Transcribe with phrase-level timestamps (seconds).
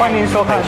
[0.00, 0.62] 欢迎收看。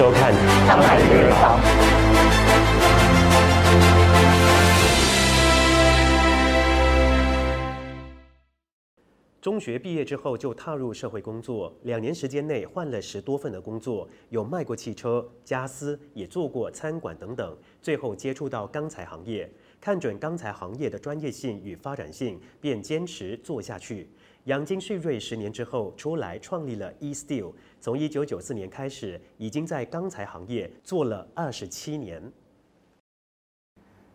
[9.41, 24.11] 中学毕业之后就踏入社会工作，两年时间内换了十多份的工作，有卖过汽车、家私，也做过餐馆等等，最后接触到钢材行业，看准钢材行业的专业性与发展性，便坚持做下去。
[24.47, 32.21] 养精蓄锐十年之后，出来创立了 E Steel，从一九九四年开始，已经在钢材行业做了二十七年。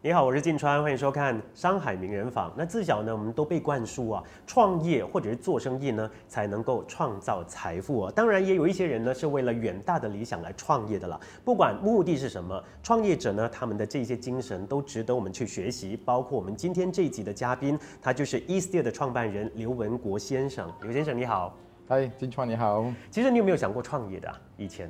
[0.08, 2.50] 你好，我是晋川，欢迎收看《商海名人坊》。
[2.56, 8.12] 那自小呢，我们都被灌输啊，创业或者是做生意呢，才能够创造财富啊。
[8.16, 11.20] 当然，也有一些人呢，是为了远大的理想来创业的了。
[11.44, 16.00] 不管目的是什么，创业者呢，他们的这些精神都值得我们去学习。
[16.06, 20.72] 包括我们今天这一集的嘉宾，他就是 E Steel 的创办人刘文国先生。
[20.84, 21.54] 刘先生你好，
[21.86, 22.86] 嗨，金川你好。
[23.12, 24.40] 其实你有没有想过创业的、啊？
[24.56, 24.90] 以前？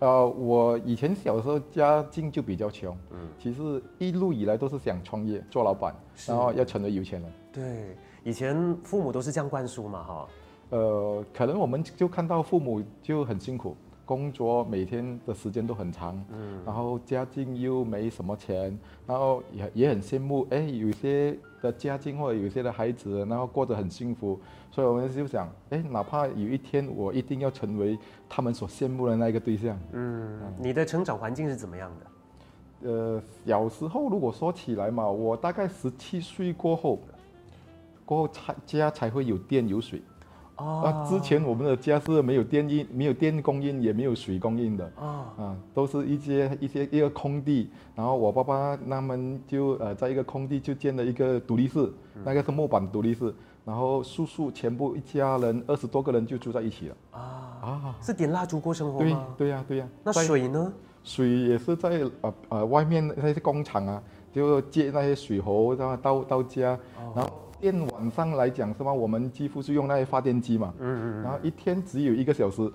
[0.00, 5.94] 呃，我以前小时候家境就比较穷，嗯，其实一路以来都是想创业做老板，
[6.26, 7.32] 然后要成为有钱人。
[7.52, 10.28] 对，以前父母都是这样灌输嘛，哈。
[10.70, 24.38] 呃，可能我们就看到父母就很辛苦，工作每天的时间都很长，嗯，然后家境又没什么钱，然后也也很羡慕，哎，有些的家境或者有些的孩子，然后过得很幸福，
[24.70, 29.78] 所以我们就想，哎，哪怕有一天我一定要成为他们所羡慕的那一个对象。
[29.92, 32.06] 嗯，你的成长环境是怎么样的？
[32.88, 37.00] 呃，小时候如果说起来嘛，我大概十七岁过后，
[38.04, 40.00] 过后才家才会有电有水。
[40.58, 44.84] 哦啊，之前我们的家是没有电应，没有电供应，也没有水供应的。
[44.96, 51.92] 哦啊，都是一些一些一个空地，然后我爸爸他们就呃在一个空地就建了一个独立室，
[52.24, 53.32] 那个是木板独立室，
[53.64, 56.96] 然后叔叔全部一家人二十多个人就住在一起了。
[57.12, 57.20] 啊
[57.62, 59.26] 啊，是点蜡烛过生活对吗？
[59.36, 60.72] 对呀、对呀、那水呢？
[61.04, 64.02] 水也是在呃呃外面那些工厂啊，
[64.32, 66.78] 就借那些水喉，然后到到家，
[67.14, 67.30] 然后
[67.60, 68.92] 电网上来讲是吗？
[68.92, 72.70] 我们几乎是用那些发电机嘛，嗯嗯然后一天只有一个小时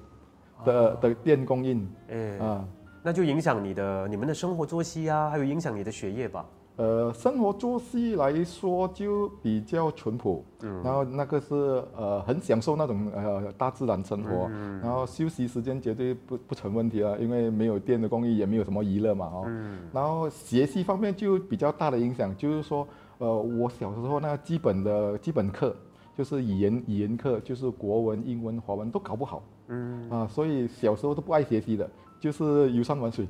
[0.65, 2.65] 的、的电供应嗯，哎、啊。
[3.05, 6.45] 那就影响你的你们的生活作息啊，还有影响你的学业吧。
[6.75, 11.53] 呃，生活作息来说就比较淳朴，嗯然后那个是
[11.95, 19.43] 呃很享受那种呃大自然生活，嗯然后休息时间绝对不不成问题了，因为没有电的供应，也没有什么娱乐嘛哦。
[19.47, 22.87] 嗯然后学习方面就比较大的影响，就是说
[23.23, 25.73] 呃我小时候那基本的基本课
[26.17, 31.89] 就是语言语言课，就是国文、英文、华文都搞不好，嗯，啊，所以小时候都不爱学习的，
[32.19, 33.25] 就是游山玩水，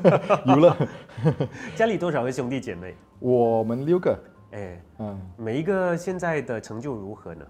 [0.46, 0.74] 游乐。
[1.76, 2.94] 家里多少个兄弟姐妹？
[3.20, 4.18] 我们六个，
[4.52, 5.20] 哎、嗯。
[5.36, 7.46] 每一个现在的成就如何呢？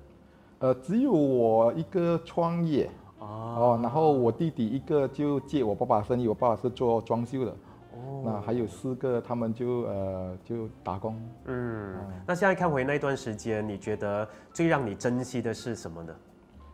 [0.59, 7.57] 呃，只有我一个创业哦哦，然后我弟弟一个就借我爸爸生意，我爸爸是做装修的，
[7.97, 11.19] 哦，那还有四个他们就呃就打工。
[11.47, 11.97] 嗯，
[12.27, 16.15] 那现在看回那一段时间，你觉得最让你珍惜的是什么呢？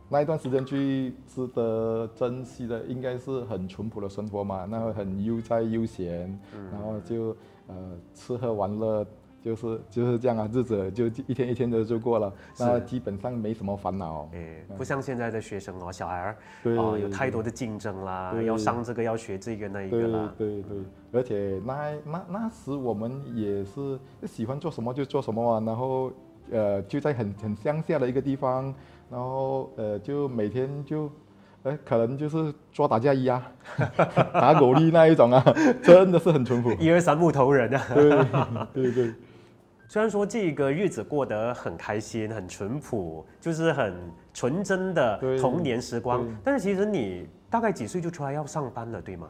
[0.09, 6.39] 那一段时间最值得珍惜的，应该是很淳朴的生活嘛，那个很悠哉悠闲，
[6.71, 7.35] 然后就
[7.69, 7.75] 呃
[8.13, 9.07] 吃喝玩乐，
[9.43, 14.29] 就是就是这样啊，日子就一天一天的就过了，那基本上没什么烦恼。
[14.33, 20.35] 哎，不像现在的学生哦，小孩儿对哦，有太多的竞争啦，对要上这个，要学这个那一个对啦。
[20.39, 20.79] 对对，
[21.13, 26.13] 而且那那那时我们也是喜欢做什么就做什么啊，然后
[26.51, 28.73] 呃就在很很乡下的一个地方，
[29.11, 31.11] 然后呃就每天就。
[31.65, 33.41] 哎，可能就是抓打架衣啊，
[34.35, 35.41] 打狗力那一种啊，
[35.81, 36.73] 真的是很淳朴。
[36.73, 38.69] 一二三木头人啊。
[38.75, 39.15] 对对对，
[39.93, 43.95] 虽然说这个日子过得很开心、很淳朴，就是很
[44.33, 49.29] 纯真的童年时光，但是其实你大概几岁就出来要上班了，对吗？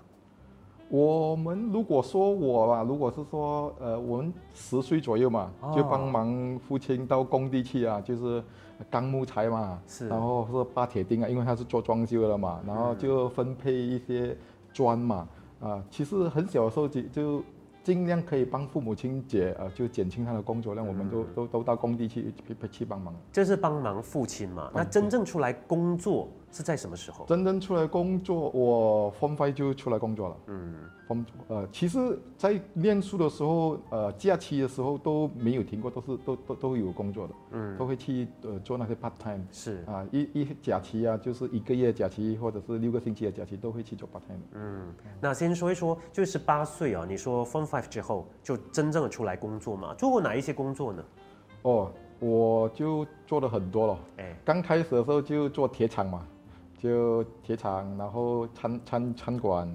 [0.88, 5.72] 我们如果说我吧，如果是说呃，我们十岁左右嘛，哦。
[5.74, 8.40] 就帮忙父亲到工地去啊，就是
[8.88, 10.06] 钢木材嘛，是。
[10.06, 14.36] 然后是扒铁钉啊，因为他是做装修的嘛，然后就分配一些
[14.72, 15.28] 砖嘛，
[15.60, 17.42] 啊，其实很小的时候就就
[17.82, 23.14] 尽量可以帮父母亲解呃，就减轻他的工作量，我们都都都到工地去去去帮忙。
[23.32, 24.70] 这是帮忙父亲嘛？
[24.74, 27.24] 那真正出来工作是在什么时候？
[27.26, 30.36] 真正出来工作，我 Form Five 就出来工作了。
[30.48, 30.74] 嗯
[31.08, 44.46] ，Form 呃，其实，在念书的时候，呃，假期的时候都没有停过，都是都都都有工作的，嗯，都会去呃做那些 part time 是，啊，一一假期啊，就是一个月假期或者是六个星期的假期，都会去做 part time 的。
[44.52, 49.94] 嗯，那先说一说，就十八岁啊，你说 Form Five 之后就真正的出来工作嘛？
[49.94, 51.04] 做过哪一些工作呢？
[51.62, 53.98] 哦，我就做了很多了。
[54.18, 56.26] 哎，刚开始的时候就做铁厂嘛，
[56.82, 59.68] 就铁厂，然后餐餐餐馆，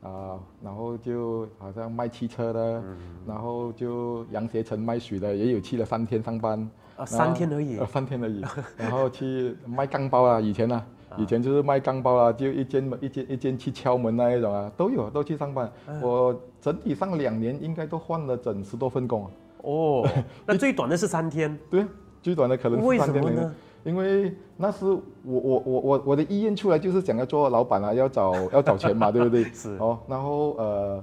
[0.00, 2.80] 啊，然后就好像卖汽车的，
[3.26, 7.86] 然后就杨学成卖水的，也有去了三天上班，啊，三天而已呃，。
[7.86, 8.44] 三天而已，
[8.78, 10.80] 然后去卖钢包啊，以前呢、
[11.16, 15.68] 以前就是卖钢包啊，就一间门一间一间去敲门那一种啊，都有都去上班。
[16.00, 19.30] 我整体上两年应该都换了整十多份工啊。
[19.62, 20.08] 哦，
[20.46, 21.84] 那最短的是三天，对，
[22.22, 23.54] 最短的可能是三天为什么呢？
[23.84, 29.44] 因为那时我我我我我的意愿出来就是想要做老板啊，要找要找钱嘛， 对不对？
[29.44, 29.76] 是。
[29.78, 31.02] 哦，然后呃，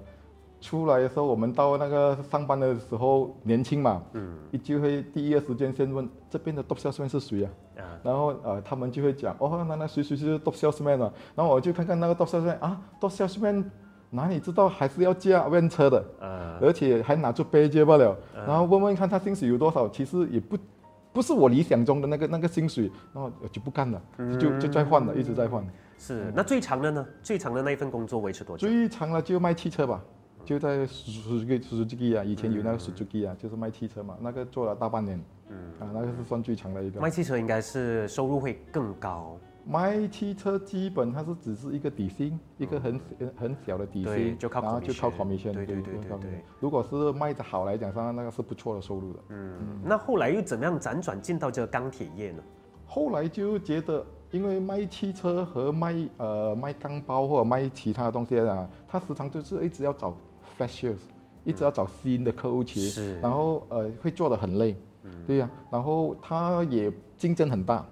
[0.62, 7.52] 出来的时候我们到那个上班的时候年轻嘛，嗯，就会第一个时间先问这边的 top salesman 是谁啊？
[7.78, 11.12] 啊，然后呃，他们就会讲哦，那那谁谁谁是 top salesman 啊？
[11.36, 13.64] 然后我就看看那个 top salesman 啊，top salesman
[14.12, 18.16] 哪里知道还是要驾 van 车的，啊，而且还拿出背接不了，
[18.48, 20.58] 然后问问看他薪水有多少，其实也不
[21.12, 24.02] 不是我理想中的那个那个薪水，然后就不干了，
[24.40, 25.66] 就就再换了，一直在换。
[25.98, 26.32] 是。
[26.36, 27.06] 那最长的呢？
[27.24, 28.68] 最长的那一份工作维持多久？
[28.68, 30.02] 最长的就卖汽车吧，
[30.46, 35.20] 就在 Suzuki Suzuki 啊，以前有那个 Suzuki 啊，就是卖汽车嘛，那个做了大半年，
[35.50, 37.02] 嗯，啊，那个是算最长的一个。
[37.02, 39.38] 卖汽车应该是收入会更高。
[39.72, 49.20] 卖汽车基本它是只是一个底薪，一个很很很小的底薪，就靠然后就靠 commission 对对对如果是卖的好来讲上，那个是不错的收入的。
[49.30, 52.42] 嗯，那后来又怎么样辗转进到这个钢铁业呢？
[52.88, 60.18] 后来就觉得，因为卖汽车和卖呃卖钢包或者卖其他的东西啊，他时常就是一直要找
[60.58, 60.98] sales，
[61.44, 63.20] 一直要找新的客户群，是。
[63.20, 64.76] 然后呃会做的很累，
[65.28, 67.86] 对呀、然后他也竞争很大，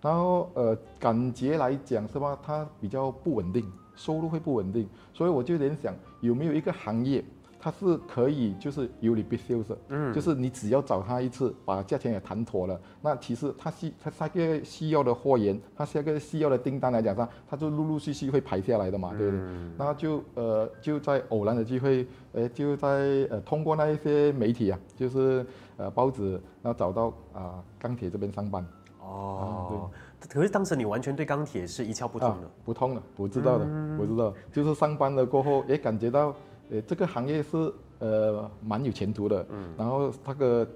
[0.00, 3.64] 然后呃感觉来讲是吧，它比较不稳定，
[3.94, 7.24] 收入会不稳定，所以我就联想有没有一个行业。
[7.62, 19.46] 它是可以，就是有 repeat sales，嗯，就是你只要找他一次，把价钱也谈妥了，那其实他需他下个需要的货源，他下个需要的订单来讲上，他就陆陆续续会排下来的嘛，对不对？
[19.76, 22.88] 然后就呃就在偶然的机会，呃就在
[23.28, 25.44] 呃通过那一些媒体啊，就是
[25.76, 28.66] 呃报纸，然后找到啊、钢铁这边上班，
[29.10, 29.90] 哦，
[30.28, 32.46] 可是当时你完全对钢铁是一窍不通的。
[32.46, 33.66] 啊，不通的，我知道的，
[33.98, 36.34] 我知道，就是上班了过后，也感觉到，
[36.70, 40.66] 呃，这个行业是呃蛮有前途的，嗯，然后它的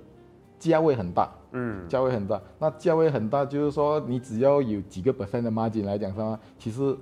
[0.59, 6.97] 价位很大，嗯，价位很大，那价位很大，就是说你只要有几个 percent 的 margin 来讲上，其实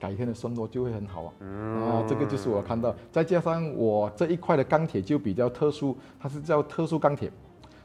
[0.00, 7.30] 改天的生活就会很好啊，啊，这个就是我看到，再加上我这一块的钢铁就比较特殊，它是叫特殊钢铁。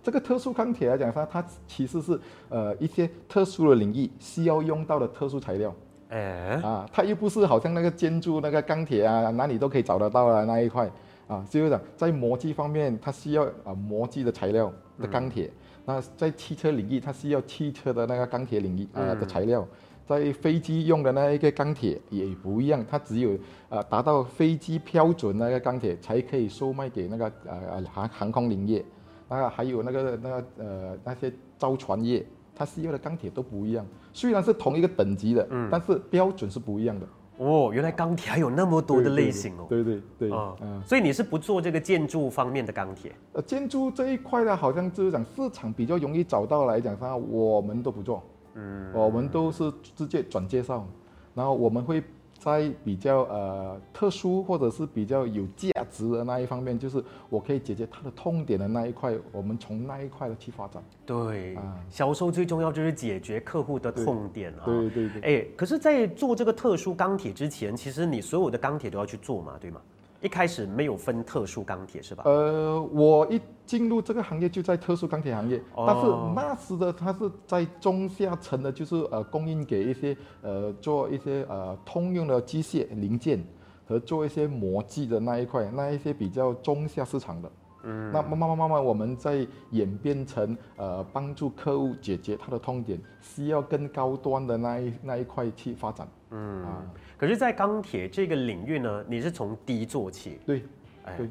[0.04, 2.20] 这个特殊钢铁来讲它，它其实是
[2.50, 5.74] 呃一些特殊的领域需要用到的特殊材料。
[6.10, 10.90] 哎，啊，它又不是好像那个建筑那个钢铁啊，哪里都可以找得到的那一块。
[11.28, 15.50] 啊，就是讲在模具方面，它需要啊模具的材料的钢铁；
[15.86, 18.88] 那在汽车领域，它需要汽车的那个钢铁领域。
[18.94, 19.66] 啊的材料。
[20.04, 23.38] 在飞机用的那一个钢铁也不一样，它只有
[23.70, 28.84] 呃达到飞机标准那个钢铁才可以售卖给那个呃航航空林业，
[29.32, 33.86] 那还有那个那个呃那些造船业，它需要的钢铁都不一样。
[34.12, 37.08] 虽然是同一个等级的，但是标准是不一样的。
[37.38, 39.66] 哦，原来钢铁还有那么多的类型哦。
[39.70, 43.16] 对对对，啊嗯，所以你是不做这个建筑方面的钢铁？
[43.32, 48.22] 呃，建筑这一块呢，好像就是讲市场比较容易找到来讲上，我们都不做，
[48.56, 50.86] 嗯，我们都是直接转介绍，
[51.34, 52.04] 然后我们会
[52.44, 60.84] 在比较呃特殊或者是比较有价值的那一方面，就是我可以解决它的痛点的那一块，我们从那一块的去发展。
[61.06, 64.66] 对，啊销售最重要就是解决客户的痛点啊。
[64.66, 65.22] 对对对。
[65.22, 69.80] 哎，可是，在做这个特殊钢铁之前，其实你所有的钢铁都要去做嘛，对吗？
[70.22, 72.24] 一开始没有分特殊钢铁是吧？
[72.26, 83.44] 呃，我一进入这个行业就在特殊钢铁行业，哦但是那时的它是在中下层的，就是呃供应给一些呃做一些呃通用的机械零件
[83.88, 87.52] 和做一些模具的那一块，那一些比较中下市场的。
[87.84, 96.08] 嗯，那慢慢慢慢慢，我们在演变成呃帮助客户解决他的痛点，需要更高端的那一那一块去发展。
[96.30, 96.86] 嗯啊，
[97.22, 100.40] 可是，在钢铁这个领域呢，你是从低做起。
[100.44, 100.64] 对，
[101.06, 101.30] 哎对，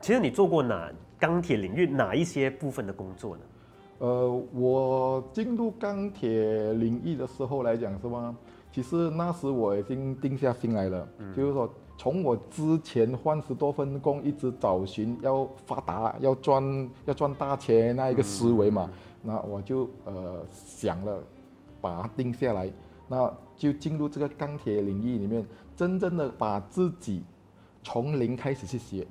[0.00, 3.42] 其实你做过哪钢铁领域哪一些部分的工作呢？
[3.98, 8.36] 呃，我进入钢铁领域的时候来讲是吗？
[8.70, 11.68] 其实那时我已经定下心来了，就是说
[11.98, 18.88] 从我之前换十多份工，一直找寻要发达、要赚、要赚大钱那一个思维嘛，
[19.20, 21.20] 那我就呃想了，
[21.80, 22.70] 把它定下来，
[23.12, 27.22] 那就进入这个钢铁领域里面，真正的把自己
[27.82, 29.06] 从零开始去学。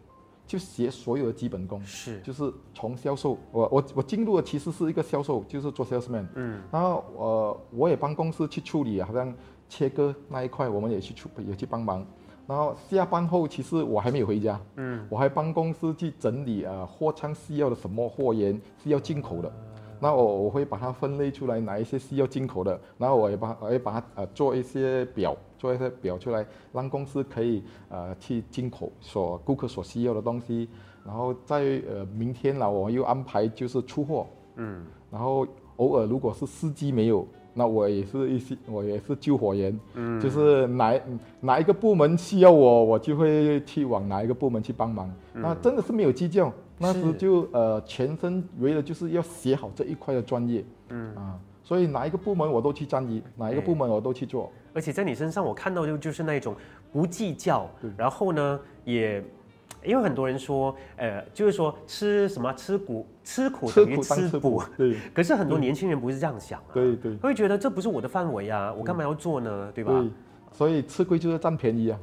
[0.47, 9.33] 就学所有的基本功，是就是从销售，我我我进入的其实是一个销售，就是做 salesman，嗯，然后呃我也帮公司去处理，好像
[9.69, 12.05] 切割那一块，我们也去处也去帮忙。
[12.47, 19.53] 然后下班后，其实我还没有回家，嗯，我还帮公司去整理啊货仓需要的什么货源是要进口的，
[20.01, 26.43] 那我我会把它分类出来，哪一些是要进口的，然后我也把我也把它呃做一些表，做一些表出来，
[26.73, 30.67] 让公司可以呃去进口所顾客所需要的东西，
[31.05, 35.45] 然后在呃明天呢，我又安排就是出货，嗯，然后
[35.77, 40.99] 偶尔如果是司机没有，那我也是一些我也是救火员，嗯，就是哪
[41.39, 45.13] 哪一个部门需要我，我就会去往哪一个部门去帮忙。
[45.33, 54.51] 那真的是没有计较，那时就呃全身为了就是要写好这一块的专业，嗯啊，所以哪一个部门我都去参与，哪一个部门我都去做。
[54.73, 56.55] 而且在你身上，我看到就就是那种
[56.91, 59.23] 不计较，然后呢也。
[59.83, 64.95] 因为很多人说，呃，就是说吃什么吃苦吃苦等于吃补，对。
[65.11, 69.71] 可是很多年轻人不是这样想啊，对对，会觉得这不是我的范围啊，我干嘛要做呢？
[69.73, 69.91] 对吧？
[69.91, 70.11] 对，
[70.51, 71.99] 所以吃亏就是占便宜啊，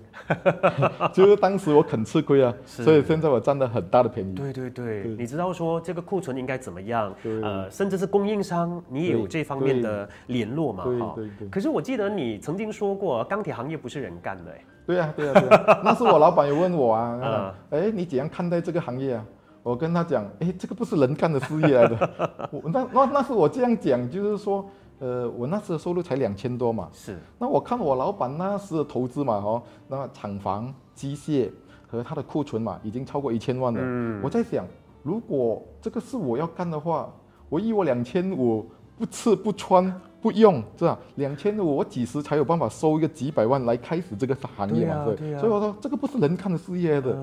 [1.12, 4.34] 就是当时我肯吃亏啊，所以现在我占了很大的便宜。
[4.34, 7.14] 对对对，你知道说这个库存应该怎么样？
[7.42, 10.84] 呃，甚至是供应商，你也有这方面的联络嘛？
[10.84, 11.12] 哈。
[11.14, 11.48] 对对对。
[11.48, 14.64] 可是我记得你曾经说过，钢铁行业不是人干的，哎。
[14.86, 19.24] 对呀，对呀，对呀，那是我老板有问我啊， 哎，你怎样看待这个行业啊？
[19.62, 22.10] 我跟他讲，哎，这个不是人干的事业来的。
[22.50, 24.64] 我那那那是我这样讲，就是说，
[24.98, 26.88] 呃，我那时的收入才两千多嘛。
[26.92, 27.18] 是。
[27.38, 31.50] 那我看我老板那时的投资嘛，哦，那厂房、机械
[31.86, 33.80] 和他的库存嘛，已经超过一千万了。
[33.82, 34.20] 嗯。
[34.22, 34.64] 我在想，
[35.02, 37.12] 如果这个是我要干的话，
[37.48, 40.00] 我以我两千五不吃不穿。
[40.20, 40.98] 不用，是吧？
[41.14, 45.04] 两千五，我几时才有办法收一个几百万来开始这个行业嘛？
[45.04, 47.16] 对，所以我说这个不是人看的事业的。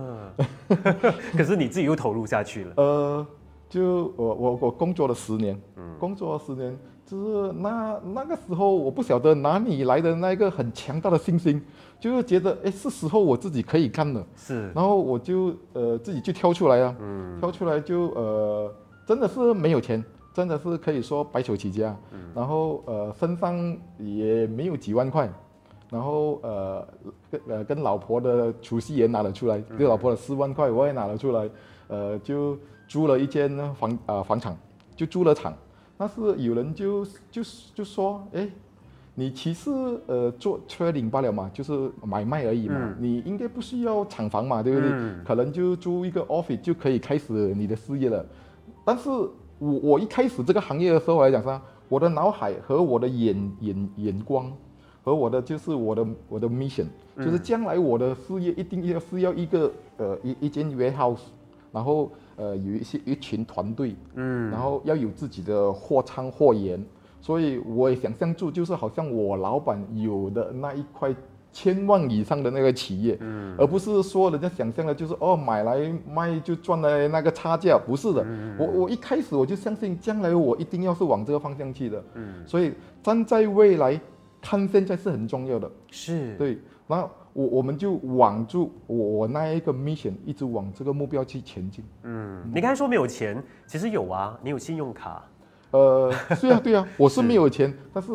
[0.69, 0.77] 嗯
[1.35, 2.73] 可是你自己又投入下去了。
[2.77, 3.27] 呃，
[3.67, 5.61] 就我我我工作了十年，
[5.99, 6.73] 工作了十年，
[7.05, 11.61] 就是那那个时候我不晓得哪里来的那一个很强大的信心，
[11.99, 14.25] 就是觉得哎是时候我自己可以干了。
[14.35, 14.71] 是。
[14.73, 16.95] 然后我就呃自己就挑出来啊，
[17.39, 18.73] 挑出来就呃
[19.05, 20.03] 真的是没有钱。
[20.33, 21.95] 真的是可以说白手起家，
[22.35, 23.55] 然后呃身上
[23.97, 25.31] 也没有几万块，
[25.89, 26.85] 然后呃
[27.31, 31.49] 跟呃跟老婆的储蓄也拿了出来，跟老婆的四万块我也拿了出来，
[31.87, 34.53] 呃就租了一间房啊房产，
[34.93, 35.53] 就租了厂。
[35.97, 37.41] 但是有人就就
[37.73, 38.47] 就说，哎，
[39.13, 39.71] 你其实
[40.07, 44.89] 呃做 trading 罢了嘛，就是买卖而已嘛，你应该不需要厂房嘛，对不对？
[45.25, 48.25] 可能就租一个 office 就可以开始你的事业了，
[48.83, 49.09] 但是。
[49.57, 54.51] 我我一开始这个行业的时候来讲说，我的脑海和我的眼眼眼光，
[55.01, 61.21] 和我的就是我的我的 mission，就是将来我的事业一定要是要一个呃一一间 warehouse，
[61.71, 66.83] 然后呃有一些一群团队，嗯，然后要有自己的货仓货源，
[67.21, 71.13] 所以我也想象住就是好像我老板有的那一块。
[71.57, 78.27] 千万以上的那个企业，嗯，而不是说人家想象的，就是哦买来卖就赚了那个差价，不是的。
[78.59, 82.03] 我我一开始我就相信，将来我一定要是往这个方向去的。
[82.15, 83.97] 嗯，所以站在未来
[84.41, 85.71] 看现在是很重要的。
[85.91, 86.59] 是，对。
[86.87, 91.83] 那我我们就往住我我那一个 mission，一直往这个目标去前进。
[92.03, 95.21] 嗯，你刚才说没有钱，其实有啊，你有信用卡。
[95.71, 98.11] 呃，对啊对啊，我是没有钱，但是。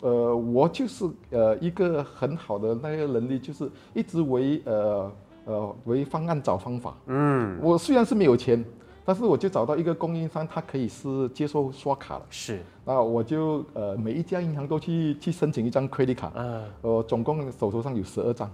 [0.00, 5.10] 呃，我就是呃一个很好的那个能力，就是一直为呃
[5.46, 6.94] 呃为方案找方法。
[7.06, 8.62] 嗯，我虽然是没有钱，
[9.02, 12.26] 但是我就找到一个供应商，他可以是接受刷卡了。
[12.28, 16.30] 是，那我就呃每一家银行都去去申请一张 credit 卡。
[16.34, 18.50] 嗯，呃，总共手头上有十二张。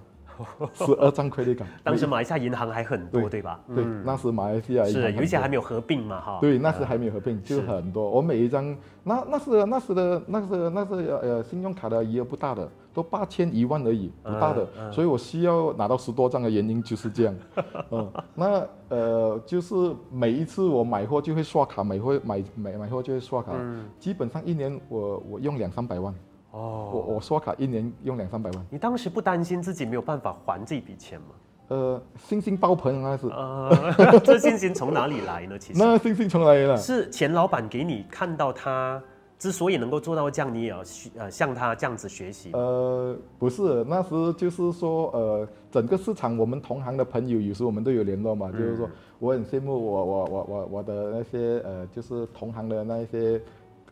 [0.75, 3.61] 十二张 credit 卡， 当时马来西亚银行还很多，对吧？
[3.75, 6.39] 对，那时马来西亚是有一些还没有合并嘛，哈。
[6.41, 8.09] 对，那时还没有合并，就很多。
[8.11, 14.67] 我每一张，那那是那时的，那是那是呃信用卡的余额不大的，都八千一万而已，不大的。
[14.93, 17.35] 所以我需要拿到十多张的原因就是这样。
[17.91, 19.75] 嗯，那呃就是
[20.11, 23.53] 每一次我买货就会刷卡，买货买买买货就会刷卡，
[23.99, 26.15] 基本上一年我我用两三百万。
[26.53, 28.67] 哦，我我刷卡一年用两三百万。
[28.71, 31.27] 你当时不担心自己没有办法还这笔钱吗？
[31.69, 33.29] 呃，信心爆棚那是。
[33.29, 35.57] 呃， 这信心从哪里来呢？
[35.57, 36.77] 其实那信心从哪里来？
[36.77, 39.01] 是钱老板给你看到他
[39.39, 42.51] 之所以能够做到这样，你也要学呃向他这样子学习。
[42.55, 48.91] 呃，不是，那时就是说呃，整个市场我们同行的朋友有时我们都有联络嘛，就是说
[49.21, 53.41] 我很羡慕我我我我我的那些呃就是同行的那一些。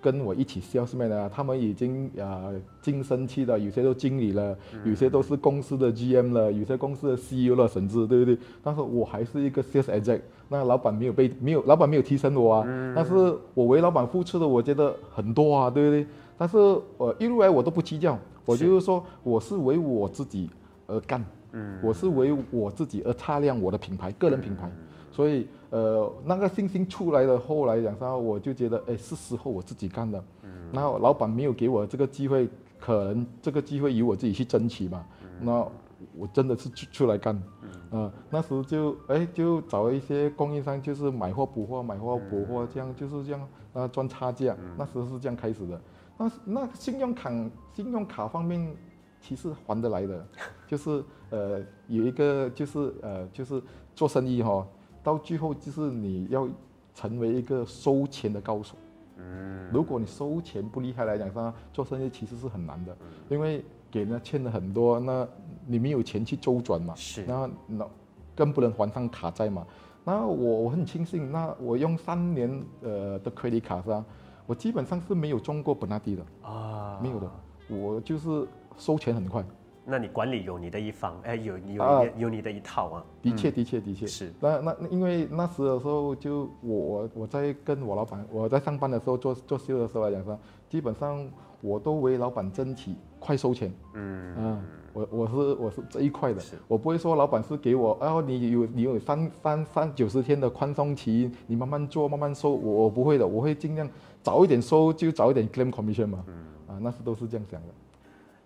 [0.00, 8.38] 跟我一起 salesman 的，他们已经呃晋升期的，有些都经理了，有些都是公司的 GM 了，有些公司的 CEO 了，甚至对不对？
[8.62, 12.64] 但是我还是一个 sales exec，那老板没有被没有老板没有提升我啊，
[12.94, 13.12] 但是
[13.54, 16.06] 我为老板付出的，我觉得很多啊，对不对？
[16.36, 16.56] 但是
[16.98, 20.48] 呃一路来我都不计较，我就是说我是为我自己
[20.86, 24.70] 而干，嗯，我是为我自己而擦亮我的品牌，个人品牌。
[25.18, 30.24] 所以，呃，那个信心出来了，后来讲啥，我就觉得，哎，是时候我自己干了。
[30.44, 30.48] 嗯。
[30.70, 32.48] 那老板没有给我这个机会，
[32.78, 35.04] 可能这个机会由我自己去争取嘛。
[35.24, 35.28] 嗯。
[35.40, 35.68] 那
[36.16, 37.42] 我真的是出出来干。
[37.90, 38.04] 嗯。
[38.04, 44.56] 啊，那时候就，哎，就找一些供应商，就是买货补货，买货补货，这样就是这样，啊，赚差价。
[44.62, 44.76] 嗯。
[44.78, 45.80] 那时候是这样开始的。
[46.16, 47.28] 那那信用卡，
[47.74, 48.72] 信用卡方面，
[49.20, 50.28] 其实还得来的，
[50.68, 53.60] 就是呃，有一个就是呃，就是
[53.96, 54.64] 做生意哈。
[55.08, 56.46] 到最后就是你要
[56.94, 58.76] 成为一个收钱的高手。
[59.16, 62.94] 嗯，如果你收钱不厉害来讲，上做生意其实是很难的，
[63.30, 65.26] 因为给人家欠了很多，那
[65.66, 67.88] 你没有钱去周转嘛，是，那那
[68.36, 69.66] 更不能还上卡债嘛。
[70.04, 74.04] 那我我很庆幸，那我用三年呃的 credit 卡上，
[74.46, 77.30] 我基本上是没有中过本纳迪的啊，没有的，
[77.70, 78.46] 我就是
[78.76, 79.42] 收钱很快。
[79.90, 83.04] 那你管理有你的一方，哎，有有有你的一套啊。
[83.22, 84.30] 的确，的确，的确是。
[84.38, 91.26] 那那因为那时的时候，就我我我在跟我老板，我在上班的时候做做秀的时候来讲说，基本上
[91.62, 93.72] 我都为老板争取快收钱。
[93.94, 103.88] 嗯嗯，我我是我是这一块的，我不会说老板是给我，然后你有你有三三三九十天的宽松期，你慢慢做慢慢收，我我不会的，我会尽量
[104.22, 106.22] 早一点收就早一点 claim commission 嘛。
[106.26, 106.34] 嗯
[106.68, 107.68] 啊，那时都是这样想的。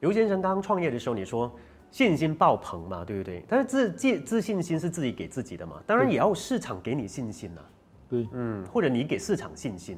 [0.02, 1.50] 刘先生刚创业的时候，你说
[1.92, 3.44] 信心爆棚嘛，对不对？
[3.46, 7.60] 但是自自自信心是自己给自己的嘛，当然也要市场给你信心呐。
[8.08, 9.96] 对，嗯，或者你给市场信心。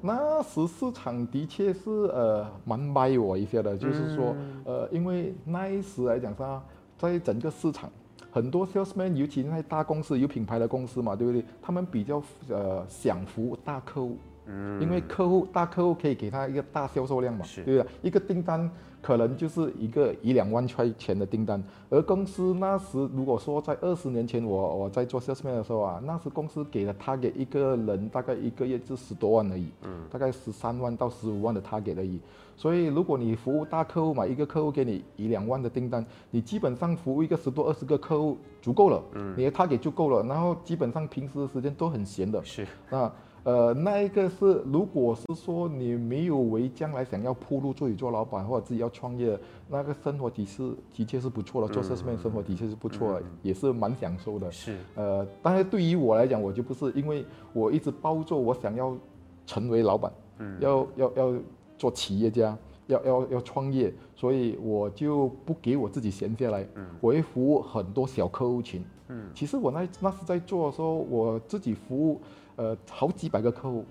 [0.00, 6.60] 那时市场的确是呃蛮卖我一些的，就是说呃，因为那一时来讲上，
[6.98, 7.88] 在整个市场，
[8.32, 11.44] 很多 salesman，尤其那些大公司有品牌的公司嘛，对不对？
[11.62, 14.18] 他们比较呃想服务大客户。
[14.46, 17.86] 嗯，因为客户大客户可以给他一个大销售量嘛，对不对？
[18.02, 18.68] 一个订单
[19.02, 32.20] 可能就是一个一两万块钱的订单，而公司那时如果说在二十年前我我在做 salesman 的时候啊，那时公司给了他给一个人大概一个月就十多万而已，嗯，大概十三万到十五万的他给而已。
[32.56, 43.12] 所以如果你服务大客户嘛，一个客户给你一两万的订单，你基本上服务一个十多二十个客户足够了，嗯，你的他给就够了，然后基本上平时的时间都很闲的，是啊。
[43.44, 49.36] 呃，那一个是，如果是说你没有为将来想要铺路自己做老板或者自己要创业，
[49.68, 54.48] 那个生活体系的确是不错的，做 salesman 生活的确是不错，也是蛮享受的。
[54.52, 54.76] 是。
[54.94, 58.96] 呃，但是对于我来讲，我就不是，因为我一直包做我想要
[59.44, 61.34] 成为老板，嗯，要要要
[61.76, 72.20] 做企业家，要要要创业，所以我就不给我自己闲下来，嗯，我会服务很多小客户群，嗯，其实我那那是在做的时候，我自己服务。
[72.56, 73.84] 呃，好几百个客户，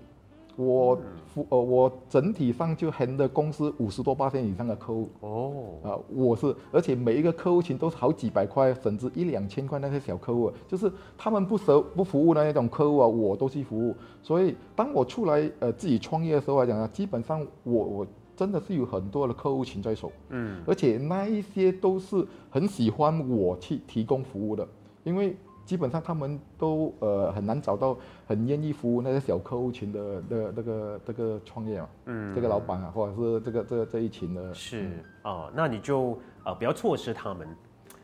[0.56, 0.96] 我
[1.26, 5.08] 服呃，我整体上就 handle 公司五十多八千以上的客户。
[5.20, 13.96] 哦，啊，我是，而且每一个客户群都是好几百块，甚至一两千块那些小客户，就是他们不熟不服务的那种客户啊，我都去服务。
[14.22, 24.68] 所以当我出来呃自己创业的时候来讲呢，基本上我我真的是有很多的客户群在手，嗯，而且那一些都是很喜欢我去提供服务的，
[25.02, 25.36] 因为。
[25.64, 27.96] 基本上他们都呃很难找到
[28.26, 34.90] 很愿意服务那些小客户群的的那个这个创业嘛，嗯，这个老板啊，或者是这个这个这一群的，是
[35.22, 37.48] 哦，那你就呃不要错失他们，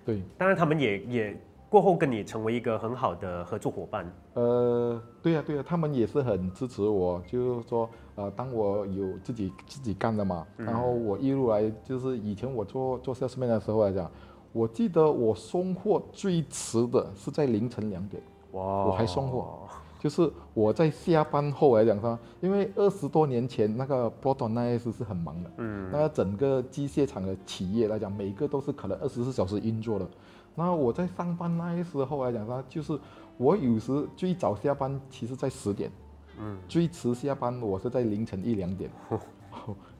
[0.05, 14.11] 对，当然他们也也过后跟你成为一个很好的合作伙伴，呃，对呀对呀，他们也是很支持我，就是说呃当我有自己自己干的嘛，然后我一路来就是以前我做做 salesman 的时候来讲。
[14.53, 18.87] 我记得我送货最迟的是在凌晨两点，哇！
[18.87, 30.09] 我还送货，就是我在下班后来讲说，因为二十多年前那个波多那一时是很忙的，嗯，那整个机械厂的企业来讲，每个都是可能二十四小时运作的。
[30.55, 32.99] 那我在上班那时候来讲说，就是
[33.37, 35.91] 我有时最早下班其实在十点，
[36.41, 38.91] 嗯，最迟下班我是在凌晨一两点。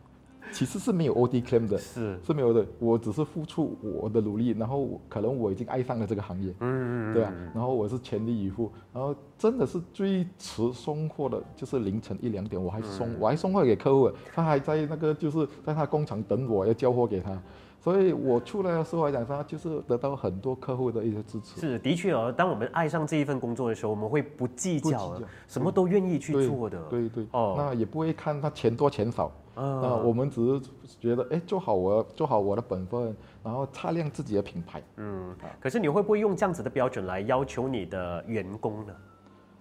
[0.53, 2.67] 其实是没有 O D claim 的，是是没有的。
[2.79, 7.33] 我只是付出我的努力，然后可能我已经爱上了这个行业，嗯嗯，对啊。
[7.55, 17.41] 然后我是全力以赴，然后真的是最迟送货的，就是凌晨一两点，我还送我还送货给客户，他还在那个就是在他工厂等我要交货给他。
[17.81, 21.61] 所以我出来的时候来讲，他就是得到很多客户的一些支持。
[21.61, 26.83] 是的确哦，当我们爱上这一份工作的时候，我们会不计较什么都愿意去做的。
[26.91, 29.31] 对对，哦那也不会看他钱多钱少。
[29.55, 30.69] 啊那，我们只是
[31.01, 34.81] 觉得，哎，做好我做好我的本分，然后擦亮自己的品牌。
[34.99, 38.93] 嗯，可是你会不会用这样子的标准来要求你的员工呢？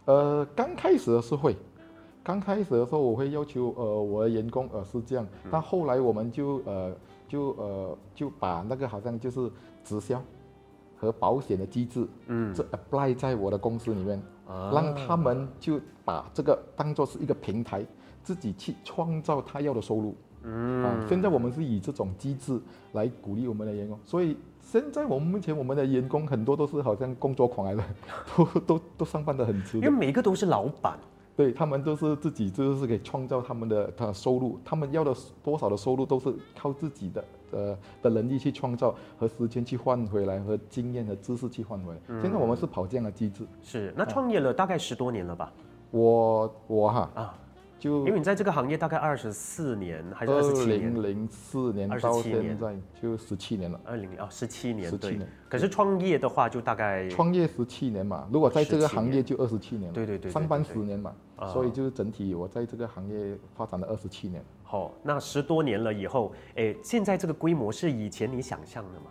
[0.05, 1.57] 呃，刚开始的是会，
[2.23, 6.95] 刚开始的时候我会要求呃我的员工呃是这样，嗯但后来我们就呃
[7.27, 9.51] 就呃就把那个好像就是
[9.83, 10.21] 直销
[10.97, 12.53] 和保险的机制，嗯。
[12.53, 14.71] 这 apply 在我的公司里面，啊。
[14.73, 17.85] 让他们就把这个当做是一个平台，
[18.23, 20.15] 自己去创造他要的收入。
[20.43, 20.83] 嗯。
[20.83, 22.59] 啊，现在我们是以这种机制
[22.93, 27.83] 来鼓励我们的员工，所以现在我们目前我们的员工很多都是好像工作狂来的，
[28.35, 30.97] 都都都上班的很迟的因为，每个都是老板，
[31.37, 41.99] 对他们都是自己就是给创造他们的他的收入，他们要的多少的收入都是靠自己的呃的能力去创造和时间去换回来，和经验和知识去换回来。
[42.21, 45.53] 现在我们是跑这样的机制，是那创业了大概十多年了吧？
[45.91, 47.37] 我我哈啊，
[47.79, 50.93] 就因为你在这个行业大概二十四年还是二二十七年？
[50.93, 53.79] 零零四年27到年现在就十七年了。
[53.83, 55.27] 二零啊，十七年十七年。
[55.47, 64.43] 可是创业的话，就大概创业十七年嘛，如果在这个行业就二十七年了，对对对对上班十年嘛，啊所以就是整体我在这个行业发展了二十七年。
[64.63, 69.05] 好，那十多年了以后，哎，现在这个规模是以前你想象的吗？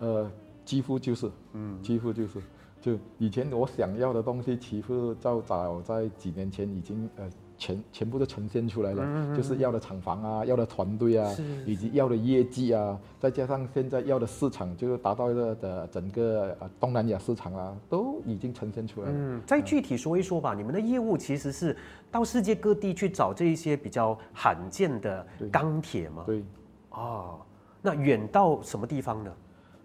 [0.00, 0.30] 呃，
[0.64, 2.40] 几乎就是，嗯，几乎就是，
[2.80, 7.30] 就以前我想要的东西，几乎早早在几年前已经呃
[7.62, 11.32] 全全部都呈现出来了，就是要的厂房啊，要的团队啊，
[11.64, 19.14] 以及要的业绩啊，再加上现在要的市场，就是达到了的整个呃东南亚市场啊，都已经呈现出来了。
[19.16, 20.54] 嗯，再具体说一说吧。
[20.54, 21.76] 你们的业务其实是
[22.10, 26.24] 到世界各地去找这一些比较罕见的钢铁吗？
[26.26, 26.42] 对，
[26.90, 27.38] 哦，
[27.80, 29.32] 那远到什么地方呢？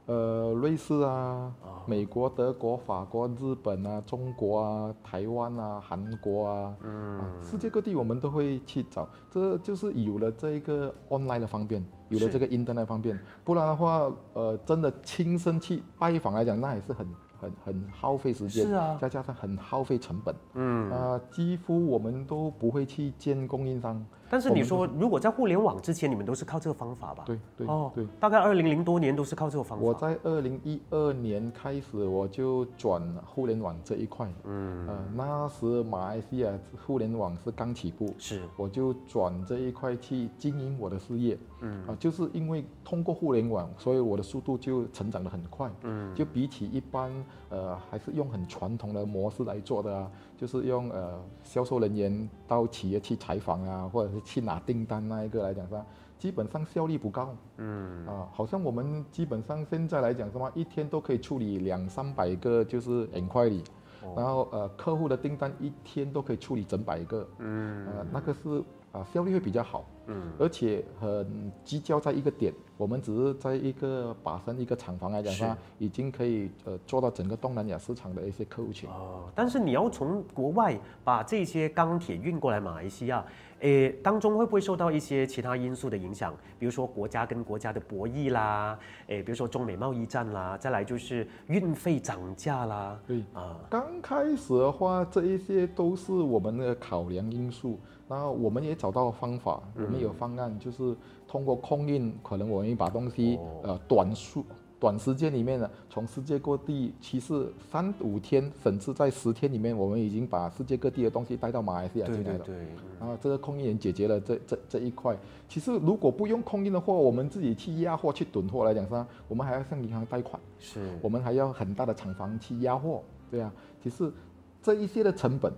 [0.07, 1.53] 呃，瑞士啊，
[1.85, 17.05] 美国、德国、法国、日本啊，中国啊，台湾啊，韩国啊，嗯、世界各地我们都会去找，这就是有了这一个 online 的方便，有了这个 internet 方便，不然的话，呃，真的亲身去拜访来讲，那也是很
[17.39, 27.23] 很很耗费时间，是啊再加上很耗费成本，嗯，啊、几乎我们都不会去见供应商，但是你说，如果在互联网之前，你们都是靠这个方法吧？
[27.25, 28.05] 对对哦，对。
[28.19, 29.85] 大概二零零多年都是靠这个方法。
[29.85, 34.27] 我在二零一二年开始，我就转互联网这一块。
[34.43, 36.51] 嗯，呃，那时马来西亚
[36.85, 41.37] 互联网是刚起步，是我就转这一块去经营我的事业。
[41.61, 45.71] 嗯啊、就是因为通过互联网，所以我的速度就成长的很快。
[45.83, 47.11] 嗯就比起一般
[47.49, 55.85] 呃还是用很传统的模式来做的啊，就是用呃销售人员到企业去采访啊，或者是去拿订单那一个来讲上，
[56.17, 57.35] 基本上效率不高。
[57.57, 58.05] 嗯。
[58.05, 63.61] 啊，好像我们基本上现在来讲什么，一天都可以处理两三百个就是 inquiry，、
[64.03, 64.13] 哦。
[64.15, 67.87] 然后呃客户的订单一天都可以处理整百个，嗯。
[67.87, 78.89] 呃那个是啊效率会比较好，嗯而且很聚焦在一个点，我们只是在一个把身一个厂房来讲是它已经可以呃做到整个东南亚市场的一些客户群。
[78.89, 83.25] 哦，但是你要从国外把这些钢铁运过来马来西亚，
[83.59, 86.33] 诶，当中会不会受到一些其他因素的影响？
[86.57, 93.23] 比如说国家跟国家的博弈啦，诶，比如说中美贸易战啦，再来就是运费涨价啦，对。
[93.33, 97.79] 啊，刚开始的话，这一些都是我们的考量因素。
[98.07, 100.95] 然后我们也找到方法，我们有方案，就是
[101.27, 104.43] 通过空运，可能我们把东西、哦呃短速
[104.79, 112.45] 短时间里面呢，从世界各地，其实三五天，甚至在十天里面，我们已经把世界各地的东西带到马来西亚进来了。
[112.45, 112.67] 对对对，
[112.99, 115.17] 然后这个空运也解决了这这这一块。
[115.49, 120.39] 其实如果不用空运的话，我们自己去压货、去囤货来讲上，我们还要向银行贷款。
[120.59, 123.51] 是我们还要很大的厂房去压货，对啊。
[123.81, 124.13] 其实
[124.61, 125.51] 这一些的成本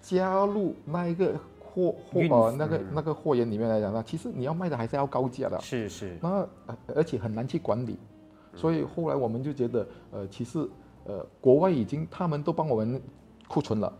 [0.00, 1.34] 加入那一个
[1.72, 7.96] 货货运呃那个嗯那个货源里面来讲呢，其实你要卖的还是要高价的，是是，那呃而且很难去管理，
[8.54, 10.68] 所以后来我们就觉得呃其实
[11.04, 13.00] 呃国外已经他们都帮我们
[13.48, 13.92] 库存了。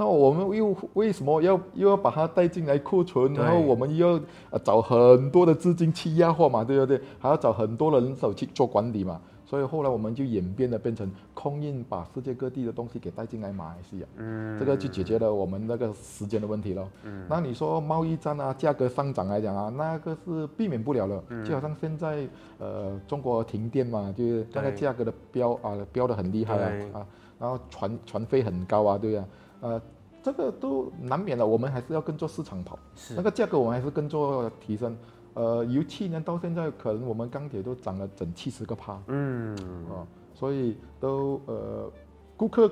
[0.00, 3.34] 那我们又为什么要又要把它带进来库存？
[3.34, 7.00] 然后我们又要呃找很多的资金去压货嘛，对不对？
[7.18, 9.20] 还要找很多的人手去做管理嘛。
[9.44, 11.10] 所以后来我们就演变的变成
[11.40, 14.06] 空运，把世界各地的东西给带进来马来西亚。
[14.16, 16.88] 嗯这个就解决了我们那个时间的问题了。
[17.28, 21.22] 那你说贸易战啊，价格上涨来讲啊，那个是避免不了了。
[21.28, 21.44] 嗯。
[21.44, 22.26] 就好像现在
[22.58, 27.06] 呃中国停电嘛，就是那个价格的飙啊飙的很厉害啊啊，
[27.38, 29.24] 然后船船费很高啊，对呀、
[29.60, 29.80] 呃。
[30.20, 32.76] 这个都难免了，我们还是要跟着市场跑。
[32.96, 34.94] 是那个价格我们还是跟着提升。
[35.34, 40.02] 呃，由去年到现在，可能我们钢铁都涨了整七十个趴，嗯，啊，
[40.38, 41.90] 所以都呃，
[42.36, 42.70] 顾客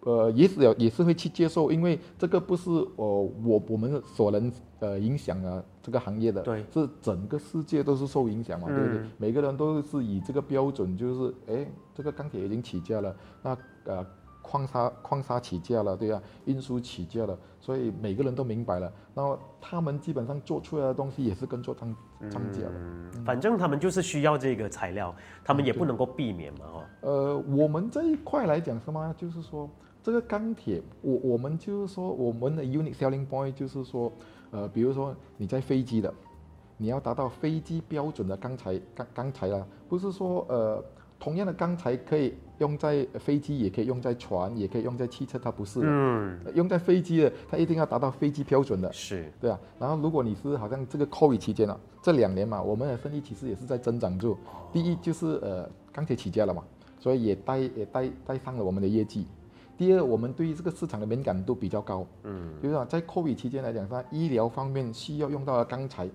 [0.00, 9.10] 呃也是也是会去接受，因为这个不是我我我们所能呃影响啊这个行业的，对是整个世界都是受影响嘛，对不对嗯？
[9.18, 14.04] 每个人都是以这个标准，就是哎，这个钢铁已经起价了，那呃。
[14.48, 18.92] 矿砂矿砂起价了，对啊、运输起价了，所以每个人都明白了。
[19.12, 21.96] 然后他们基本上做出来的东西也是跟做涨
[22.30, 22.72] 涨价的。
[22.74, 25.12] 嗯，反正他们就是需要这个材料，
[25.44, 29.12] 他们也不能够避免嘛，哦，呃，我们这一块来讲什么？
[29.18, 29.68] 就是说
[30.02, 34.12] 这个钢铁，我我们就是说我们的 unique selling point 就是说，
[34.52, 36.14] 呃，比如说你在飞机的，
[36.76, 40.84] 你要达到飞机标准的钢材钢钢材啦，不是说呃
[41.18, 45.86] 同样的钢材可以用在飞机，也可以用在船，也可以用在汽车，它不是的。
[45.88, 48.92] 嗯，用在飞机的，它一定要达到飞机标准的。
[48.92, 54.36] 是，对啊，然后如果你是好像这个 COVID 期间啊，这两年嘛，我们的生意其实也是在增长住。
[54.72, 56.62] 第一就是呃钢铁起价了嘛，
[56.98, 59.26] 所以也带也带带上了我们的业绩。
[59.78, 66.08] 第二，我们对于这个市场的敏感度比较高，嗯，就是啊，在 COVID 期间来讲，它医疗方面需要用到的钢材，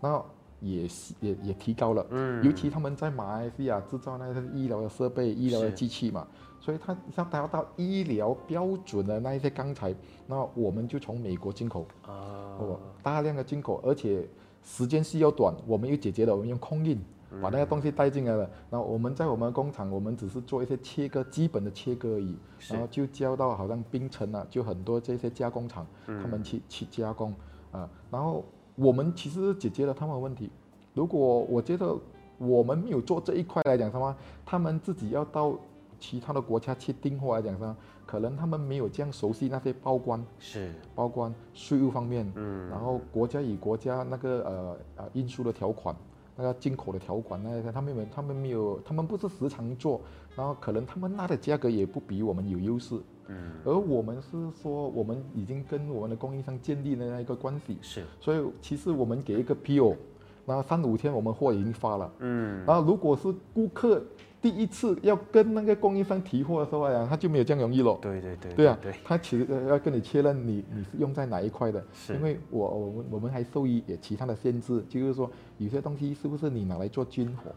[0.00, 0.26] 然后
[0.60, 2.06] 也是也也提高了。
[2.10, 6.26] 嗯尤其他们在马来西亚制造那些医疗的设备、医疗的机器嘛，
[6.60, 9.94] 所以它要达到医疗标准的那一些钢材，
[10.26, 11.86] 那我们就从美国进口。
[12.06, 14.26] 啊哦，，大量的进口，而且
[14.62, 16.98] 时间是要短，我们又解决了，我们用空运
[17.42, 18.48] 把那个东西带进来了。
[18.70, 22.34] 然后我们在我们工厂，我们只是做一些切割，基本的切割而已，
[22.68, 27.34] 然后就交到好像冰城啊，就很多这些加工厂，他们去去加工
[27.72, 27.88] 啊。
[28.10, 28.44] 然后
[28.76, 30.48] 我们其实解决了他们的问题。
[30.94, 31.94] 如果我觉得
[32.38, 35.54] 我们没有做这一块来讲什么，他们自己要到
[35.98, 40.22] 其他的国家去订货来讲什么，可能他们没有这样熟悉那些报关。
[40.38, 45.96] 是，包关税务方面，嗯然后国家与国家那个呃呃运输的条款，
[46.36, 50.00] 那个进口的条款那些，他们没他们没有，他们不是时常做，
[50.36, 54.30] 然后可能他们拿的价格也不比我们有优势，嗯，而我们是
[54.62, 59.96] 说我们已经跟我们的供应商建立了那一个关系，是，所以其实我们给一个 PO，
[60.46, 64.02] 然后三五天我们货已经发了，嗯，然后如果是顾客
[64.40, 67.98] 第一次要跟那个供应商提货的时候呀，他就没有这样容易咯。
[68.00, 72.14] 对对对，对啊对，，他其实呃要跟你确认你你是用在哪一块的，是。
[72.14, 77.50] 因为我我们我们还受益也其他的限制，就是说有些东西是不是你拿来做军火，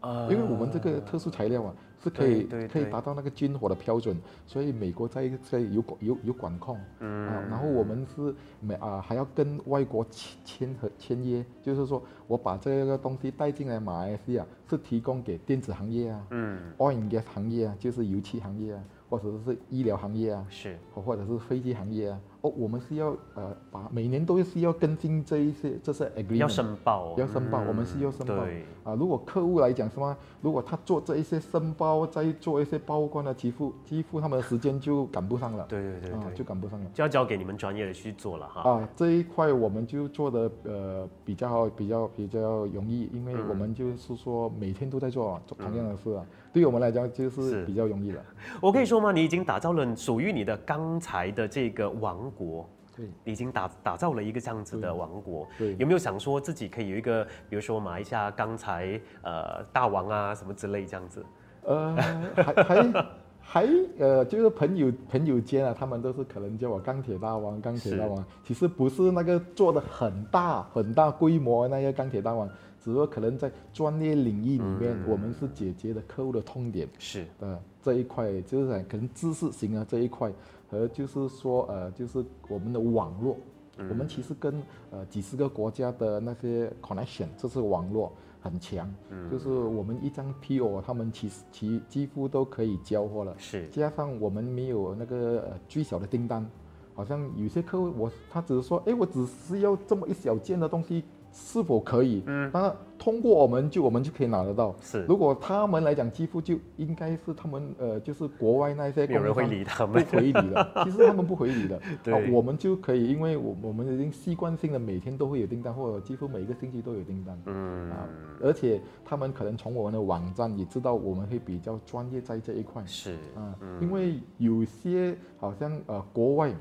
[0.00, 7.28] 呃因为我们这个特殊材料啊是可以可以达到那个军火的标准，所以美国在在有管有有管控，嗯。
[7.28, 28.34] 啊，然后我们是美啊还要跟外国签签和签约，就是说我把这个东西带进来马来西亚是提供给电子行业啊，嗯，oil and gas 行业啊，就是油气行业啊，或者是医疗行业啊，是，或或者是飞机行业啊，哦，我们是要呃把每年都是要跟进这一些这些 agreement，要申报，要申报，嗯我们是要申报。
[28.44, 28.94] 对，啊。
[28.94, 36.90] 如果客户来讲什么，如果他做这一些申报，再做一些报关的几乎几乎他们的时间就赶不上了，对对对啊，对，就赶不上了。
[36.94, 38.70] 就要交给你们专业的去做了哈。
[38.70, 43.48] 啊，这一块我们就做的呃比较比较比较容易，因为嗯。
[43.50, 47.50] 我们就是说每天都在做啊，做同样的事啊，对我们来讲就是。
[47.50, 48.22] 是比较容易了。
[48.60, 49.10] 我可以说吗？
[49.10, 51.90] 你已经打造了属于你的钢材的这个
[52.30, 52.68] 王国。
[52.96, 61.24] 对已经打打造了一个这样子的王国，对有没有想说自己可以有一个，比如说马来西亚钢材呃大王啊什么之类这样子？
[61.62, 61.94] 呃，
[62.34, 63.06] 还还
[63.40, 68.22] 还呃，就是朋友朋友间啊，他们都是可能叫我钢铁大王，钢铁大王。
[68.42, 72.46] 其实不是那个做的很大很大规模的那个钢铁大王，
[72.82, 76.88] 只不过可能在专业领域里面，我们是解决的客户的痛点。
[76.98, 80.30] 是，呃，这一块就是讲可能知识型啊这一块，
[80.70, 83.36] 和就是说呃，就是我们的网络，
[83.76, 88.88] 我们其实跟呃几十个国家的那些 connection，这是网络很强，
[89.30, 93.66] 就是我们一张 PO，他们其实其几乎都可以交货了，是。
[93.68, 96.48] 加上我们没有那个呃最小的订单，
[96.94, 102.22] 好像有些客户我他只是说，哎，我只是要这么一小件的东西，是否可以？
[102.26, 104.74] 嗯，那通过我们就我们就可以拿得到。
[104.82, 110.72] 是如果他们来讲，几乎就应该是他们呃，就是国外那些没有人会供应商理他们不回礼的。
[110.84, 117.40] 其实他们不回礼的，对啊，我们就可以，因为我我们已经习惯性的每天都会有订单，或者几乎每一个星期都有订单。
[117.46, 118.08] 嗯，啊，
[118.42, 122.82] 而且他们可能从我们的网站也知道我们会比较专业在这一块。
[122.84, 126.52] 是，啊，因为有些好像呃国外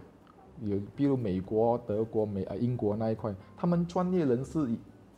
[0.64, 4.68] 有，比如美国、德国、美呃英国那一块，他们专业人士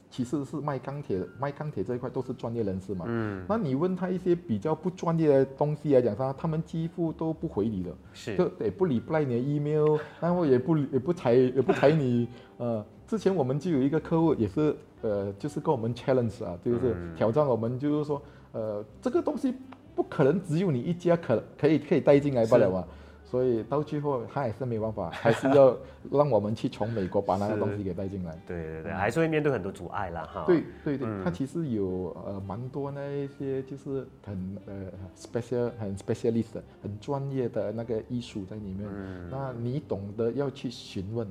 [0.10, 3.06] 其实是卖钢铁，卖钢铁这一块都是专业人士嘛。
[3.08, 3.46] 嗯。
[3.48, 12.28] 那你问他一些比较不专业的东西来讲，他他们几乎都不回你的，是就也不理不赖你的 email，然后也不也不睬也不睬你。
[12.58, 19.54] 呃，之前我们就有一个客户也是，呃，就是跟我们 challenge 啊，就是挑战我们，就是说，呃，这个东西
[19.96, 22.86] 不可能只有你一家可可以可以带进来不了嘛。
[23.32, 25.74] 所以到最后他也是没办法， 还是要
[26.12, 28.38] 让我们去从美国把那个东西给带进来。
[28.46, 30.44] 对对对，还是会面对很多阻碍啦哈。
[30.46, 34.74] 对对对，他其实有呃蛮多那一些就是很呃
[35.18, 38.80] special 很 specialist 很专业的那个艺术在里面。
[38.94, 39.30] 嗯。
[39.32, 41.26] 那你懂得要去询问，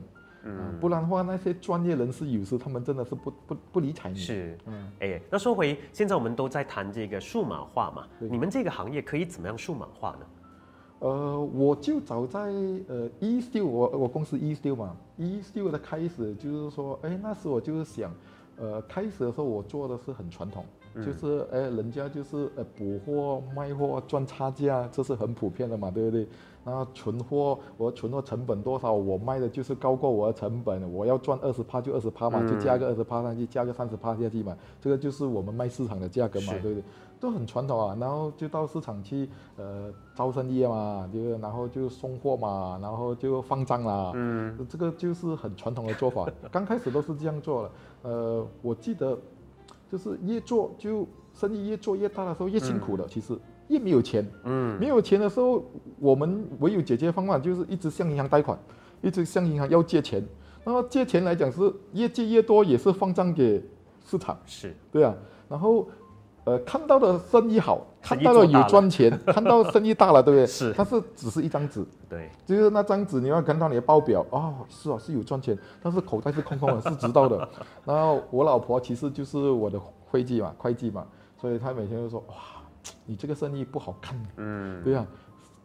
[0.45, 4.17] 嗯，不然的话那些专业人士有时他们真的是不不不理睬你。
[4.19, 4.57] 是。
[4.65, 4.91] 嗯。
[5.01, 10.27] 哎，那说回现在我们都在谈这个数码化嘛，你们这个行业可以怎么样数码化呢？
[11.01, 12.41] 呃，我就早在
[12.89, 18.13] 呃一六，我我公司一六嘛，一六的开始就是说，哎，那时我就是想，
[18.59, 20.63] 呃，开始的时候我做的是很传统，
[21.03, 26.27] 就是哎，人家就是呃补货卖货赚差价，这是很普遍的嘛，对不对？
[26.63, 36.85] 然后存货，我存货成本多少，我卖的就是高过我的成本，我要赚二十趴就二十趴嘛，就加个二十趴上去，加个三十趴下去嘛，这个就是我们卖市场的价格嘛，对不对？
[37.21, 46.27] 都很传统啊，然后就到市场去，呃，招生意嘛，就然后就送货嘛，然后就放账啦，嗯，这个就是很传统的做法。
[46.51, 47.71] 刚开始都是这样做的，
[48.03, 49.19] 呃，我记得，
[49.93, 55.63] 就是越做就生意越做越大的时候越辛苦的，其实越没有钱，嗯，没有钱的时候，
[55.99, 58.59] 我们唯有解决方法就是一直向银行贷款，
[59.03, 60.27] 一直向银行要借钱，
[60.65, 63.63] 那么借钱来讲是越借越多，也是放账给
[64.07, 64.75] 市场，是。
[64.91, 65.15] 对啊，
[65.51, 65.87] 然后。
[66.45, 70.47] 呃，看到的生意好，看到了有赚钱， 看到生意大了，对不对？
[70.47, 77.47] 是，但是只是一张纸，对，就是那张纸，你要看到你的报表，哦，是啊，是有赚钱，但是口袋是空空的，是知道的。
[77.85, 79.79] 然后我老婆其实就是我的
[80.11, 81.07] 会计嘛，会计嘛，
[81.39, 82.35] 所以她每天就说，哇，
[83.05, 85.07] 你这个生意不好看，嗯，对呀，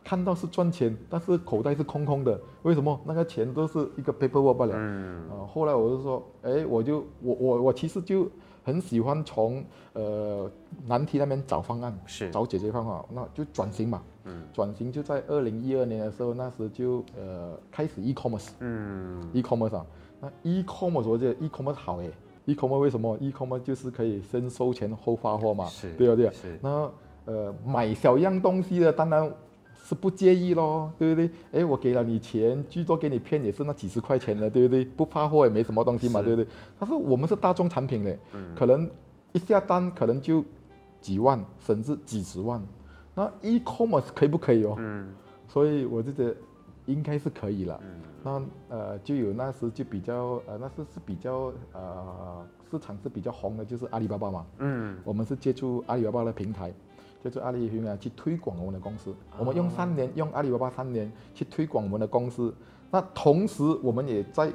[0.04, 3.00] 看到是赚钱，但是口袋是空空的，为什么？
[3.06, 4.74] 那个钱都是一个 paperwork 罢了。
[4.76, 8.30] 嗯，啊，后来我就说，哎，我就我我我其实就。
[8.66, 10.52] 很喜欢从呃
[10.86, 14.02] 难题那边找方案，是找解决方法，那就转型嘛。
[14.26, 18.50] 嗯，转型就在二零一二年的时候，那时就呃开始 e-commerce。
[18.60, 19.86] 嗯，e-commerce 啊，
[20.20, 22.10] 那 e-commerce 我觉得 e-commerce 好诶
[22.46, 26.32] ，e-commerce 为什么？e-commerce 就是可以先收钱后发货嘛，是，对啊对？
[26.32, 26.60] 是。
[26.62, 26.92] 那
[27.26, 29.32] 呃买小样东西的，当然。
[29.88, 31.30] 是不介意咯，对不对？
[31.52, 34.84] 哎，我给了你钱，最多给你骗也是那几十块钱的，对不对？
[34.84, 36.52] 不发货也没什么东西嘛，对不对？
[36.80, 38.18] 但是我们是大众产品嘞，
[38.56, 38.90] 可能
[39.34, 40.44] 一下单可能就
[41.00, 42.60] 几万甚至几十万，
[43.14, 44.76] 那 e-commerce 可以不可以哦？
[44.80, 45.14] 嗯，
[45.48, 46.36] 所以我就觉得
[46.88, 47.80] 应该是可以了。
[47.84, 54.46] 嗯，那呃就有那时就比较呃那时是比较呃市场是比较红的，就是阿里巴巴嘛。
[54.58, 56.74] 嗯，我们是借助阿里巴巴的平台。
[57.26, 59.12] 就是阿里云啊，去推广我们的公司。
[59.40, 62.54] 我们用三年，用阿里巴巴三年去推广我们的公司。
[62.92, 64.54] 那同时，我们也在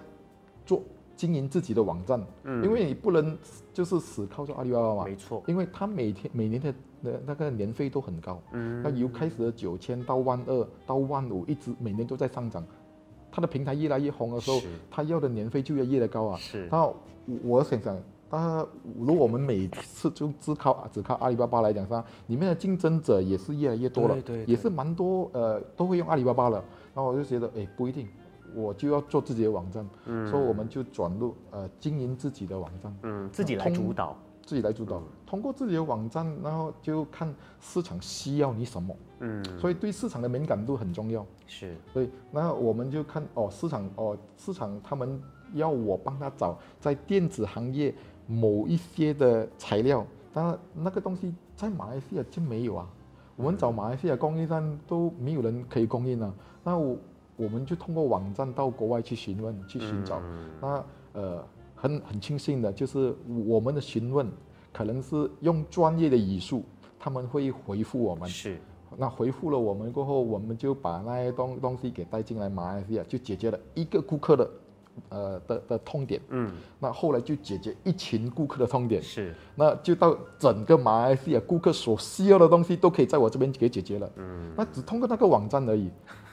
[0.64, 0.80] 做
[1.16, 2.24] 经营自己的网站。
[2.44, 2.64] 嗯。
[2.64, 3.37] 因为你不能
[3.72, 5.04] 就是死靠着阿里巴巴嘛。
[5.04, 5.42] 没错。
[5.48, 8.40] 因为他每天每年的那那个年费都很高。
[8.52, 8.80] 嗯。
[8.85, 12.64] 那由开始的九千到万二到万五，一直每年都在上涨。
[13.33, 16.38] 他的平台越来越红的时候，他要的年费就要越来越高啊。
[16.38, 16.68] 是。
[16.70, 16.88] 那
[17.42, 18.00] 我想想。
[18.30, 18.64] 那
[18.96, 24.16] 如果我们每次就只靠只靠阿里巴巴来讲，上里面的竞争者也是越来越多了，
[24.46, 26.62] 也是蛮多呃都会用阿里巴巴了。
[26.94, 28.08] 然后我就觉得，哎，不一定，
[28.54, 30.30] 我就要做自己的网站，嗯。
[30.30, 45.20] 所以我们就转入呃经营自己的网站，嗯，自己来主导，自己来主导，通过自己的网站，然后就看市场需要你什么，嗯，所以对市场的敏感度很重要，是，所以那我们就看哦市场哦市场他们
[45.54, 47.92] 要我帮他找在电子行业。
[48.30, 52.88] 某一些的材料，但那个东西在马来西亚就没有啊。
[53.34, 56.32] 我们找马来西亚供应商都没有人可以供应啊。
[56.62, 56.96] 那我
[57.36, 60.22] 我们就通过网站到国外去询问、去寻找。
[60.60, 63.12] 那呃，很很庆幸的就是
[63.46, 64.30] 我们的询问
[64.72, 66.62] 可能是用专业的语速，
[66.98, 68.28] 他们会回复我们。
[68.28, 68.60] 是。
[68.96, 74.48] 那回复了我们过后，我们就把那些东东西给带进来马来西亚，就解决了一个顾客的。
[75.09, 85.90] 呃的的痛点，嗯，那后来就解决一群顾客的痛点，是，那就到整个马来西亚顾客所需要的东西都可以在我这边给解决了，嗯，那只通过那个网站而已，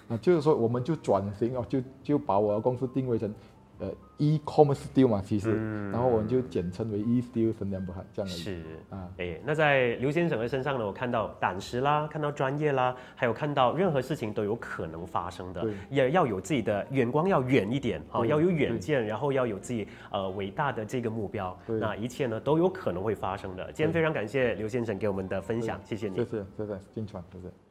[0.09, 3.33] 啊，就是说我们就转型哦，就就把我的公司定位成
[3.79, 8.37] 呃 e-commerce steel 嘛，其实，然后我们就简称为 e steel 神良不海这样而已。
[8.37, 23.71] 是啊，哎，那在刘先生的身上呢，我看到胆识啦，看到专业啦，还有看到任何事情都有可能发生的，也要有自己的眼光要远一点啊，对要有远见，然后要有自己呃伟大的这个目标，那一切呢都有可能会发生的。
[23.73, 26.25] 今天非常感谢刘先生给我们的分享，谢谢你谢。
[26.25, 27.66] 谢谢谢金传，谢谢。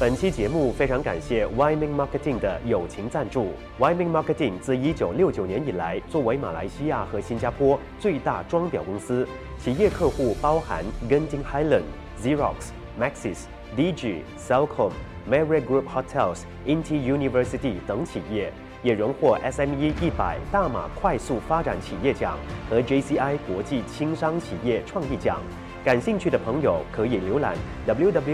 [0.00, 3.48] 本期节目非常感谢 Wyman Marketing 的友情赞助。
[3.78, 9.28] Wyman Marketing 自1969年以来，作为马来西亚和新加坡最大装裱公司，
[9.62, 11.82] 企业客户包含 Genting Highland、
[12.18, 13.40] Xerox、Maxis、
[13.76, 14.90] DG、Cellcom、
[15.30, 18.50] Marriott Group Hotels、Inti University 等企业，
[18.82, 22.38] 也荣获 SME 一百大马快速发展企业奖
[22.70, 25.42] 和 JCI 国际轻商企业创意奖。
[25.82, 27.56] 感兴趣的朋友可以浏览
[27.86, 28.30] www.yming.com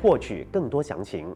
[0.00, 1.34] 获取更多详情。